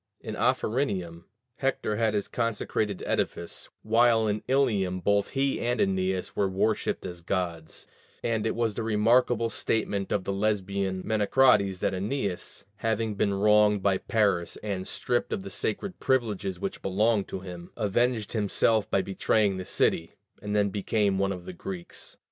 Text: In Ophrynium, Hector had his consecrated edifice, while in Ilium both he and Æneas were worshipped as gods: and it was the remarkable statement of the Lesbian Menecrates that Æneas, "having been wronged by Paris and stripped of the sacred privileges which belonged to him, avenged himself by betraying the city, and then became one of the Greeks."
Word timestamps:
In 0.19 0.33
Ophrynium, 0.35 1.25
Hector 1.57 1.95
had 1.97 2.15
his 2.15 2.27
consecrated 2.27 3.03
edifice, 3.05 3.69
while 3.83 4.27
in 4.27 4.41
Ilium 4.47 4.99
both 4.99 5.29
he 5.37 5.59
and 5.61 5.79
Æneas 5.79 6.35
were 6.35 6.49
worshipped 6.49 7.05
as 7.05 7.21
gods: 7.21 7.85
and 8.23 8.47
it 8.47 8.55
was 8.55 8.73
the 8.73 8.81
remarkable 8.81 9.51
statement 9.51 10.11
of 10.11 10.23
the 10.23 10.33
Lesbian 10.33 11.03
Menecrates 11.03 11.77
that 11.81 11.93
Æneas, 11.93 12.63
"having 12.77 13.13
been 13.13 13.35
wronged 13.35 13.83
by 13.83 13.99
Paris 13.99 14.57
and 14.63 14.87
stripped 14.87 15.31
of 15.31 15.43
the 15.43 15.51
sacred 15.51 15.99
privileges 15.99 16.59
which 16.59 16.81
belonged 16.81 17.27
to 17.27 17.41
him, 17.41 17.69
avenged 17.77 18.33
himself 18.33 18.89
by 18.89 19.03
betraying 19.03 19.57
the 19.57 19.65
city, 19.65 20.15
and 20.41 20.55
then 20.55 20.69
became 20.71 21.19
one 21.19 21.31
of 21.31 21.45
the 21.45 21.53
Greeks." 21.53 22.17